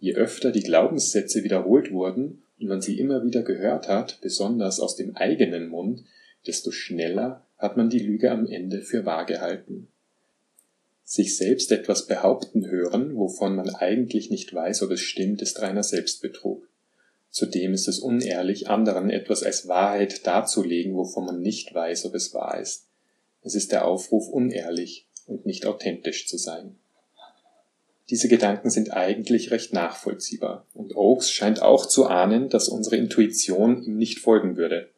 Je 0.03 0.15
öfter 0.15 0.51
die 0.51 0.63
Glaubenssätze 0.63 1.43
wiederholt 1.43 1.91
wurden 1.91 2.43
und 2.59 2.67
man 2.67 2.81
sie 2.81 2.99
immer 2.99 3.23
wieder 3.23 3.43
gehört 3.43 3.87
hat, 3.87 4.19
besonders 4.21 4.79
aus 4.79 4.95
dem 4.95 5.15
eigenen 5.15 5.67
Mund, 5.67 6.03
desto 6.45 6.71
schneller 6.71 7.45
hat 7.57 7.77
man 7.77 7.89
die 7.89 7.99
Lüge 7.99 8.29
am 8.31 8.45
Ende 8.45 8.81
für 8.81 9.05
wahr 9.05 9.25
gehalten 9.25 9.87
sich 11.03 11.37
selbst 11.37 11.71
etwas 11.71 12.07
behaupten 12.07 12.67
hören, 12.69 13.15
wovon 13.15 13.55
man 13.55 13.69
eigentlich 13.69 14.29
nicht 14.31 14.53
weiß, 14.53 14.81
ob 14.83 14.91
es 14.91 15.01
stimmt, 15.01 15.41
ist 15.41 15.61
reiner 15.61 15.83
Selbstbetrug. 15.83 16.67
Zudem 17.29 17.73
ist 17.73 17.87
es 17.87 17.99
unehrlich, 17.99 18.69
anderen 18.69 19.09
etwas 19.09 19.43
als 19.43 19.67
Wahrheit 19.67 20.25
darzulegen, 20.25 20.95
wovon 20.95 21.25
man 21.25 21.41
nicht 21.41 21.73
weiß, 21.73 22.05
ob 22.05 22.15
es 22.15 22.33
wahr 22.33 22.59
ist. 22.59 22.87
Es 23.41 23.55
ist 23.55 23.71
der 23.71 23.85
Aufruf, 23.85 24.27
unehrlich 24.27 25.07
und 25.25 25.45
nicht 25.45 25.65
authentisch 25.65 26.27
zu 26.27 26.37
sein. 26.37 26.77
Diese 28.09 28.27
Gedanken 28.27 28.69
sind 28.69 28.91
eigentlich 28.91 29.51
recht 29.51 29.73
nachvollziehbar, 29.73 30.67
und 30.73 30.95
Oakes 30.95 31.31
scheint 31.31 31.61
auch 31.61 31.85
zu 31.85 32.07
ahnen, 32.07 32.49
dass 32.49 32.67
unsere 32.67 32.97
Intuition 32.97 33.81
ihm 33.81 33.97
nicht 33.97 34.19
folgen 34.19 34.57
würde. 34.57 34.89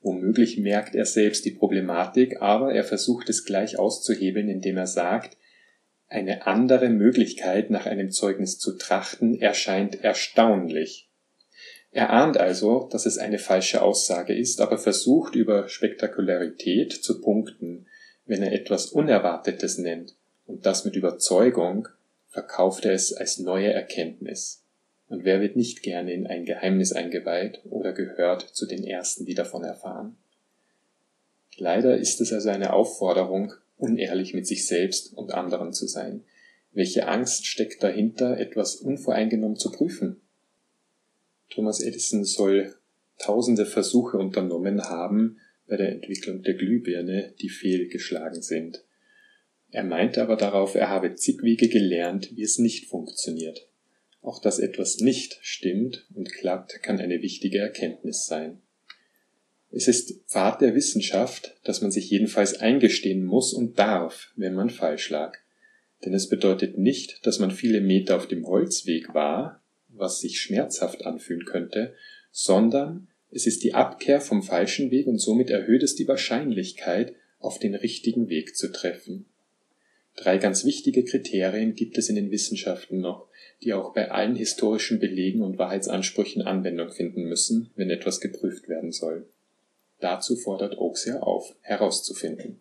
Womöglich 0.00 0.58
merkt 0.58 0.94
er 0.94 1.06
selbst 1.06 1.44
die 1.44 1.52
Problematik, 1.52 2.40
aber 2.40 2.72
er 2.72 2.84
versucht 2.84 3.28
es 3.28 3.44
gleich 3.44 3.78
auszuhebeln, 3.78 4.48
indem 4.48 4.76
er 4.76 4.86
sagt, 4.86 5.36
eine 6.08 6.46
andere 6.46 6.88
Möglichkeit, 6.88 7.70
nach 7.70 7.86
einem 7.86 8.10
Zeugnis 8.10 8.58
zu 8.58 8.76
trachten, 8.78 9.40
erscheint 9.40 10.02
erstaunlich. 10.02 11.08
Er 11.90 12.10
ahnt 12.10 12.38
also, 12.38 12.88
dass 12.90 13.06
es 13.06 13.18
eine 13.18 13.38
falsche 13.38 13.82
Aussage 13.82 14.34
ist, 14.34 14.60
aber 14.60 14.78
versucht 14.78 15.34
über 15.34 15.68
Spektakularität 15.68 16.92
zu 16.92 17.20
punkten. 17.20 17.86
Wenn 18.24 18.42
er 18.42 18.52
etwas 18.52 18.86
Unerwartetes 18.86 19.78
nennt 19.78 20.16
und 20.46 20.66
das 20.66 20.84
mit 20.84 20.96
Überzeugung, 20.96 21.88
verkauft 22.38 22.84
er 22.84 22.92
es 22.92 23.12
als 23.12 23.40
neue 23.40 23.72
Erkenntnis. 23.72 24.62
Und 25.08 25.24
wer 25.24 25.40
wird 25.40 25.56
nicht 25.56 25.82
gerne 25.82 26.12
in 26.12 26.28
ein 26.28 26.44
Geheimnis 26.44 26.92
eingeweiht 26.92 27.62
oder 27.64 27.92
gehört 27.92 28.42
zu 28.42 28.64
den 28.64 28.84
Ersten, 28.84 29.24
die 29.24 29.34
davon 29.34 29.64
erfahren? 29.64 30.16
Leider 31.56 31.96
ist 31.96 32.20
es 32.20 32.32
also 32.32 32.50
eine 32.50 32.74
Aufforderung, 32.74 33.54
unehrlich 33.76 34.34
mit 34.34 34.46
sich 34.46 34.68
selbst 34.68 35.12
und 35.14 35.34
anderen 35.34 35.72
zu 35.72 35.88
sein? 35.88 36.22
Welche 36.70 37.08
Angst 37.08 37.46
steckt 37.46 37.82
dahinter, 37.82 38.38
etwas 38.38 38.76
unvoreingenommen 38.76 39.56
zu 39.56 39.72
prüfen? 39.72 40.20
Thomas 41.50 41.80
Edison 41.80 42.22
soll 42.24 42.76
tausende 43.18 43.66
Versuche 43.66 44.16
unternommen 44.16 44.84
haben 44.84 45.40
bei 45.66 45.76
der 45.76 45.90
Entwicklung 45.90 46.44
der 46.44 46.54
Glühbirne, 46.54 47.34
die 47.40 47.48
fehlgeschlagen 47.48 48.42
sind. 48.42 48.84
Er 49.70 49.84
meinte 49.84 50.22
aber 50.22 50.36
darauf, 50.36 50.74
er 50.74 50.88
habe 50.88 51.14
zig 51.14 51.42
Wege 51.42 51.68
gelernt, 51.68 52.34
wie 52.34 52.42
es 52.42 52.58
nicht 52.58 52.86
funktioniert. 52.86 53.68
Auch 54.22 54.40
dass 54.40 54.58
etwas 54.58 55.00
nicht 55.00 55.38
stimmt 55.42 56.06
und 56.14 56.32
klappt, 56.32 56.82
kann 56.82 56.98
eine 56.98 57.22
wichtige 57.22 57.58
Erkenntnis 57.58 58.26
sein. 58.26 58.62
Es 59.70 59.86
ist 59.86 60.24
Pfad 60.26 60.62
der 60.62 60.74
Wissenschaft, 60.74 61.56
dass 61.64 61.82
man 61.82 61.90
sich 61.90 62.10
jedenfalls 62.10 62.58
eingestehen 62.58 63.24
muss 63.24 63.52
und 63.52 63.78
darf, 63.78 64.32
wenn 64.36 64.54
man 64.54 64.70
falsch 64.70 65.10
lag. 65.10 65.36
Denn 66.04 66.14
es 66.14 66.28
bedeutet 66.28 66.78
nicht, 66.78 67.26
dass 67.26 67.38
man 67.38 67.50
viele 67.50 67.80
Meter 67.80 68.16
auf 68.16 68.26
dem 68.26 68.46
Holzweg 68.46 69.12
war, 69.12 69.62
was 69.88 70.20
sich 70.20 70.40
schmerzhaft 70.40 71.04
anfühlen 71.04 71.44
könnte, 71.44 71.94
sondern 72.30 73.08
es 73.30 73.46
ist 73.46 73.62
die 73.62 73.74
Abkehr 73.74 74.20
vom 74.20 74.42
falschen 74.42 74.90
Weg 74.90 75.06
und 75.06 75.18
somit 75.18 75.50
erhöht 75.50 75.82
es 75.82 75.94
die 75.94 76.08
Wahrscheinlichkeit, 76.08 77.14
auf 77.38 77.58
den 77.58 77.74
richtigen 77.74 78.28
Weg 78.28 78.56
zu 78.56 78.72
treffen. 78.72 79.26
Drei 80.18 80.38
ganz 80.38 80.64
wichtige 80.64 81.04
Kriterien 81.04 81.74
gibt 81.74 81.96
es 81.96 82.08
in 82.08 82.16
den 82.16 82.32
Wissenschaften 82.32 83.00
noch, 83.00 83.28
die 83.62 83.72
auch 83.72 83.94
bei 83.94 84.10
allen 84.10 84.34
historischen 84.34 84.98
Belegen 84.98 85.42
und 85.42 85.58
Wahrheitsansprüchen 85.58 86.42
Anwendung 86.42 86.90
finden 86.90 87.22
müssen, 87.28 87.70
wenn 87.76 87.88
etwas 87.88 88.18
geprüft 88.20 88.68
werden 88.68 88.90
soll. 88.90 89.28
Dazu 90.00 90.34
fordert 90.34 90.76
Oakes 90.76 91.04
ja 91.04 91.20
auf, 91.20 91.54
herauszufinden. 91.60 92.60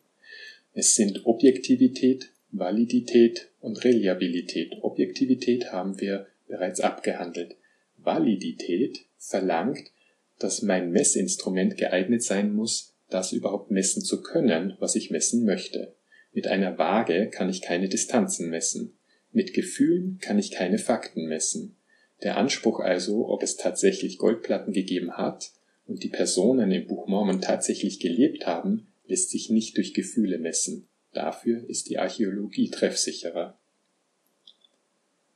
Es 0.73 0.93
sind 0.93 1.25
Objektivität, 1.25 2.29
Validität 2.51 3.49
und 3.59 3.83
Reliabilität. 3.83 4.73
Objektivität 4.81 5.71
haben 5.71 5.99
wir 5.99 6.27
bereits 6.47 6.79
abgehandelt. 6.79 7.55
Validität 7.97 8.99
verlangt, 9.17 9.89
dass 10.37 10.61
mein 10.61 10.91
Messinstrument 10.91 11.75
geeignet 11.75 12.21
sein 12.21 12.53
muss, 12.53 12.93
das 13.09 13.33
überhaupt 13.33 13.71
messen 13.71 14.03
zu 14.03 14.21
können, 14.21 14.75
was 14.79 14.93
ich 14.93 15.09
messen 15.09 15.43
möchte. 15.43 15.96
Mit 16.33 16.47
einer 16.47 16.77
Waage 16.77 17.29
kann 17.29 17.49
ich 17.49 17.61
keine 17.61 17.89
Distanzen 17.89 18.49
messen. 18.49 18.93
Mit 19.31 19.53
Gefühlen 19.53 20.19
kann 20.21 20.39
ich 20.39 20.51
keine 20.51 20.77
Fakten 20.77 21.27
messen. 21.27 21.75
Der 22.23 22.37
Anspruch 22.37 22.79
also, 22.79 23.27
ob 23.29 23.43
es 23.43 23.57
tatsächlich 23.57 24.17
Goldplatten 24.17 24.73
gegeben 24.73 25.13
hat 25.13 25.51
und 25.85 26.03
die 26.03 26.09
Personen 26.09 26.71
im 26.71 26.87
Buch 26.87 27.07
Mormon 27.07 27.41
tatsächlich 27.41 27.99
gelebt 27.99 28.47
haben, 28.47 28.87
lässt 29.07 29.29
sich 29.29 29.49
nicht 29.49 29.77
durch 29.77 29.93
Gefühle 29.93 30.37
messen. 30.37 30.87
Dafür 31.13 31.67
ist 31.69 31.89
die 31.89 31.99
Archäologie 31.99 32.69
treffsicherer. 32.69 33.57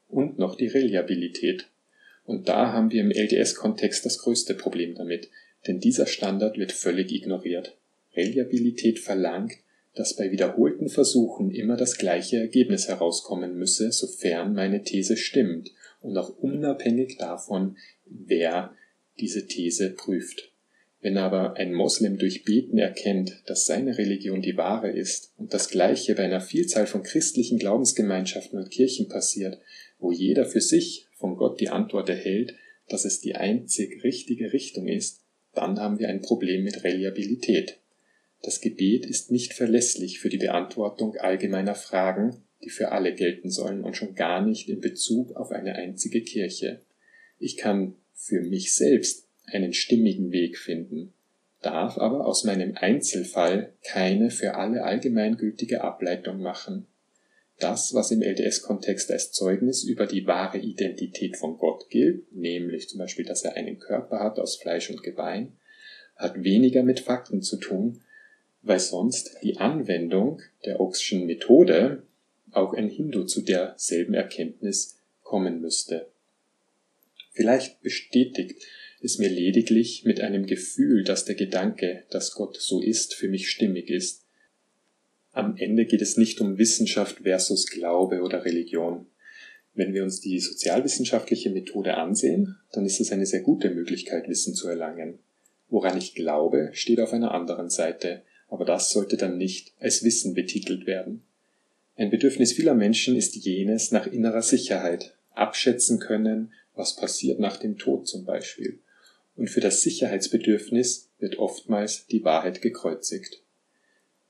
Und 0.07 0.38
noch 0.39 0.55
die 0.55 0.67
Reliabilität. 0.67 1.69
Und 2.25 2.50
da 2.50 2.74
haben 2.74 2.91
wir 2.91 3.01
im 3.01 3.12
LDS-Kontext 3.12 4.05
das 4.05 4.19
größte 4.19 4.55
Problem 4.55 4.95
damit, 4.95 5.29
denn 5.67 5.79
dieser 5.79 6.05
Standard 6.05 6.57
wird 6.57 6.71
völlig 6.71 7.12
ignoriert. 7.12 7.77
Reliabilität 8.15 9.00
verlangt, 9.00 9.53
dass 9.95 10.15
bei 10.15 10.31
wiederholten 10.31 10.89
Versuchen 10.89 11.51
immer 11.51 11.75
das 11.75 11.98
gleiche 11.98 12.38
Ergebnis 12.38 12.88
herauskommen 12.88 13.57
müsse, 13.57 13.91
sofern 13.91 14.53
meine 14.53 14.83
These 14.83 15.17
stimmt 15.17 15.71
und 16.01 16.17
auch 16.17 16.38
unabhängig 16.38 17.17
davon, 17.17 17.77
wer 18.05 18.74
diese 19.19 19.48
These 19.48 19.91
prüft. 19.91 20.51
Wenn 21.01 21.17
aber 21.17 21.57
ein 21.57 21.74
Moslem 21.74 22.17
durch 22.17 22.43
Beten 22.43 22.77
erkennt, 22.77 23.41
dass 23.48 23.65
seine 23.65 23.98
Religion 23.98 24.41
die 24.41 24.55
wahre 24.55 24.91
ist 24.91 25.33
und 25.38 25.53
das 25.53 25.69
Gleiche 25.69 26.13
bei 26.13 26.24
einer 26.24 26.41
Vielzahl 26.41 26.86
von 26.86 27.01
christlichen 27.01 27.57
Glaubensgemeinschaften 27.57 28.60
und 28.60 28.69
Kirchen 28.69 29.10
passiert, 29.10 29.60
wo 29.98 30.12
jeder 30.12 30.45
für 30.45 30.62
sich 30.62 31.07
von 31.15 31.38
Gott 31.38 31.60
die 31.60 31.69
Antwort 31.69 32.10
erhält, 32.10 32.55
dass 32.88 33.05
es 33.05 33.19
die 33.19 33.36
einzig 33.36 34.03
richtige 34.03 34.53
Richtung 34.53 34.88
ist, 34.88 35.21
dann 35.53 35.79
haben 35.79 36.00
wir 36.00 36.07
ein 36.07 36.21
Problem 36.21 36.63
mit 36.63 36.83
Reliabilität. 36.83 37.79
Das 38.41 38.60
Gebet 38.60 39.05
ist 39.05 39.31
nicht 39.31 39.53
verlässlich 39.53 40.19
für 40.19 40.29
die 40.29 40.38
Beantwortung 40.38 41.15
allgemeiner 41.15 41.75
Fragen, 41.75 42.43
die 42.63 42.69
für 42.69 42.91
alle 42.91 43.13
gelten 43.13 43.49
sollen 43.49 43.84
und 43.84 43.95
schon 43.95 44.15
gar 44.15 44.45
nicht 44.45 44.67
in 44.69 44.80
Bezug 44.80 45.36
auf 45.36 45.51
eine 45.51 45.75
einzige 45.75 46.21
Kirche. 46.21 46.82
Ich 47.38 47.58
kann 47.58 47.95
für 48.13 48.41
mich 48.41 48.75
selbst 48.75 49.27
einen 49.45 49.73
stimmigen 49.73 50.32
Weg 50.32 50.58
finden, 50.58 51.13
darf 51.62 51.97
aber 51.97 52.25
aus 52.25 52.43
meinem 52.43 52.75
Einzelfall 52.75 53.73
keine 53.84 54.32
für 54.32 54.56
alle 54.56 54.84
allgemeingültige 54.84 55.82
Ableitung 55.82 56.41
machen. 56.41 56.88
Das, 57.60 57.93
was 57.93 58.10
im 58.10 58.23
LDS-Kontext 58.23 59.12
als 59.12 59.32
Zeugnis 59.32 59.84
über 59.84 60.08
die 60.08 60.25
wahre 60.25 60.58
Identität 60.58 61.38
von 61.38 61.58
Gott 61.60 61.89
gilt, 61.91 62.32
nämlich 62.32 62.89
zum 62.89 62.97
Beispiel, 62.97 63.25
dass 63.25 63.43
er 63.43 63.56
einen 63.56 63.77
Körper 63.77 64.19
hat 64.19 64.39
aus 64.39 64.56
Fleisch 64.56 64.89
und 64.89 65.04
Gebein, 65.04 65.58
hat 66.15 66.43
weniger 66.43 66.82
mit 66.82 67.01
Fakten 67.01 67.43
zu 67.43 67.58
tun, 67.58 68.01
weil 68.62 68.80
sonst 68.80 69.38
die 69.43 69.58
Anwendung 69.58 70.41
der 70.65 70.80
Oxschen 70.80 71.26
Methode 71.26 72.04
auch 72.52 72.74
ein 72.74 72.89
Hindu 72.89 73.24
zu 73.24 73.41
derselben 73.41 74.13
Erkenntnis 74.13 74.97
kommen 75.24 75.62
müsste. 75.62 76.08
Vielleicht 77.32 77.82
bestätigt 77.82 78.62
es 79.02 79.17
mir 79.17 79.30
lediglich 79.30 80.04
mit 80.06 80.21
einem 80.21 80.45
Gefühl, 80.45 81.04
dass 81.04 81.26
der 81.26 81.36
Gedanke, 81.36 82.04
dass 82.12 82.34
Gott 82.34 82.58
so 82.58 82.82
ist, 82.82 83.15
für 83.15 83.30
mich 83.30 83.50
stimmig 83.50 83.89
ist. 83.89 84.26
Am 85.32 85.56
Ende 85.58 85.86
geht 85.86 86.02
es 86.02 86.17
nicht 86.17 86.41
um 86.41 86.58
Wissenschaft 86.58 87.19
versus 87.24 87.67
Glaube 87.67 88.21
oder 88.21 88.43
Religion. 88.45 89.08
Wenn 89.74 89.93
wir 89.93 90.04
uns 90.04 90.19
die 90.19 90.39
sozialwissenschaftliche 90.39 91.50
Methode 91.50 91.95
ansehen, 91.95 92.58
dann 92.74 92.86
ist 92.86 93.00
es 93.00 93.12
eine 93.12 93.26
sehr 93.26 93.41
gute 93.41 93.69
Möglichkeit, 93.69 94.28
Wissen 94.28 94.54
zu 94.54 94.67
erlangen. 94.67 95.19
Woran 95.69 95.97
ich 95.97 96.13
glaube, 96.13 96.71
steht 96.74 97.00
auf 97.00 97.13
einer 97.13 97.34
anderen 97.34 97.69
Seite, 97.69 98.24
aber 98.51 98.65
das 98.65 98.91
sollte 98.91 99.17
dann 99.17 99.37
nicht 99.37 99.73
als 99.79 100.03
Wissen 100.03 100.35
betitelt 100.35 100.85
werden. 100.85 101.23
Ein 101.95 102.11
Bedürfnis 102.11 102.51
vieler 102.51 102.75
Menschen 102.75 103.15
ist 103.15 103.35
jenes 103.35 103.91
nach 103.91 104.05
innerer 104.05 104.41
Sicherheit, 104.41 105.15
abschätzen 105.33 105.99
können, 105.99 106.51
was 106.75 106.97
passiert 106.97 107.39
nach 107.39 107.57
dem 107.57 107.77
Tod 107.77 108.07
zum 108.07 108.25
Beispiel. 108.25 108.79
Und 109.37 109.49
für 109.49 109.61
das 109.61 109.81
Sicherheitsbedürfnis 109.81 111.09
wird 111.17 111.39
oftmals 111.39 112.05
die 112.07 112.25
Wahrheit 112.25 112.61
gekreuzigt. 112.61 113.41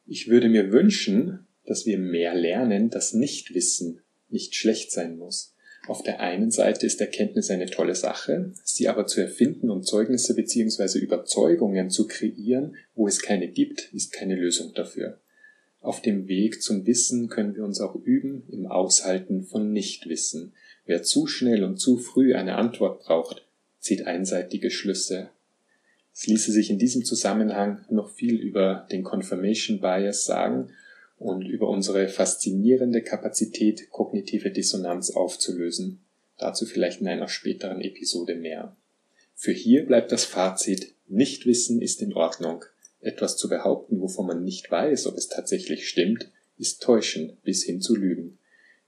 Ich 0.06 0.28
würde 0.28 0.50
mir 0.50 0.72
wünschen, 0.72 1.48
dass 1.66 1.88
wir 1.88 1.98
mehr 1.98 2.36
lernen, 2.36 2.92
dass 2.92 3.14
Nichtwissen 3.14 4.02
nicht 4.30 4.54
schlecht 4.56 4.92
sein 4.92 5.18
muss. 5.18 5.56
Auf 5.88 6.04
der 6.04 6.20
einen 6.20 6.52
Seite 6.52 6.86
ist 6.86 7.02
Erkenntnis 7.02 7.50
eine 7.50 7.66
tolle 7.66 7.96
Sache, 7.96 8.54
sie 8.64 8.88
aber 8.88 9.08
zu 9.08 9.20
erfinden 9.20 9.70
und 9.70 9.84
Zeugnisse 9.84 10.36
bzw. 10.36 11.00
Überzeugungen 11.00 11.90
zu 11.90 12.08
kreieren, 12.08 12.76
wo 12.94 13.08
es 13.08 13.22
keine 13.22 13.48
gibt, 13.48 13.92
ist 13.94 14.14
keine 14.14 14.36
Lösung 14.36 14.74
dafür. 14.74 15.20
Auf 15.80 16.02
dem 16.02 16.28
Weg 16.28 16.62
zum 16.62 16.86
Wissen 16.86 17.28
können 17.28 17.56
wir 17.56 17.64
uns 17.64 17.82
auch 17.82 17.96
üben 17.96 18.44
im 18.52 18.68
Aushalten 18.68 19.44
von 19.44 19.74
Nichtwissen, 19.74 20.54
Wer 20.86 21.04
zu 21.04 21.28
schnell 21.28 21.64
und 21.64 21.78
zu 21.78 21.98
früh 21.98 22.36
eine 22.36 22.56
Antwort 22.56 23.04
braucht, 23.04 23.46
zieht 23.80 24.08
einseitige 24.08 24.72
Schlüsse. 24.72 25.30
Es 26.14 26.28
ließe 26.28 26.52
sich 26.52 26.70
in 26.70 26.80
diesem 26.80 27.06
Zusammenhang 27.06 27.86
noch 27.90 28.10
viel 28.10 28.36
über 28.36 28.88
den 28.92 29.04
Confirmation 29.04 29.80
Bias 29.80 30.26
sagen 30.26 30.72
und 31.22 31.48
über 31.48 31.70
unsere 31.70 32.08
faszinierende 32.08 33.04
Kapazität, 33.04 33.92
kognitive 33.92 34.50
Dissonanz 34.50 35.12
aufzulösen. 35.12 36.00
Dazu 36.38 36.66
vielleicht 36.66 37.02
in 37.02 37.08
einer 37.08 37.28
späteren 37.28 37.80
Episode 37.82 38.36
mehr. 38.36 38.76
Für 39.36 39.52
hier 39.52 39.86
bleibt 39.86 40.12
das 40.12 40.26
Fazit, 40.26 40.96
Nichtwissen 41.08 41.82
ist 41.82 42.02
in 42.02 42.14
Ordnung. 42.14 42.66
Etwas 43.02 43.38
zu 43.38 43.50
behaupten, 43.50 44.02
wovon 44.02 44.28
man 44.28 44.44
nicht 44.44 44.72
weiß, 44.72 45.08
ob 45.08 45.16
es 45.16 45.28
tatsächlich 45.28 45.88
stimmt, 45.88 46.32
ist 46.58 46.82
täuschen 46.82 47.38
bis 47.44 47.64
hin 47.64 47.82
zu 47.82 47.96
Lügen. 47.96 48.40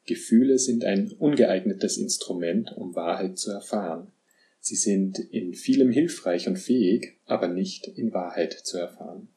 Gefühle 0.05 0.57
sind 0.57 0.85
ein 0.85 1.11
ungeeignetes 1.11 1.97
Instrument, 1.97 2.71
um 2.75 2.95
Wahrheit 2.95 3.37
zu 3.37 3.51
erfahren. 3.51 4.11
Sie 4.59 4.75
sind 4.75 5.19
in 5.19 5.53
vielem 5.53 5.91
hilfreich 5.91 6.47
und 6.47 6.57
fähig, 6.57 7.17
aber 7.25 7.47
nicht 7.47 7.87
in 7.87 8.13
Wahrheit 8.13 8.53
zu 8.53 8.77
erfahren. 8.77 9.27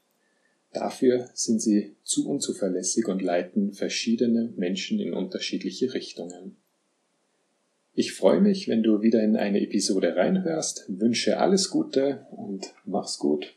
Dafür 0.76 1.30
sind 1.32 1.62
sie 1.62 1.96
zu 2.04 2.28
unzuverlässig 2.28 3.08
und 3.08 3.22
leiten 3.22 3.72
verschiedene 3.72 4.52
Menschen 4.58 5.00
in 5.00 5.14
unterschiedliche 5.14 5.94
Richtungen. 5.94 6.56
Ich 7.94 8.12
freue 8.12 8.42
mich, 8.42 8.68
wenn 8.68 8.82
du 8.82 9.00
wieder 9.00 9.22
in 9.22 9.36
eine 9.36 9.62
Episode 9.62 10.16
reinhörst, 10.16 10.84
wünsche 10.88 11.38
alles 11.38 11.70
Gute 11.70 12.26
und 12.30 12.74
mach's 12.84 13.16
gut. 13.18 13.54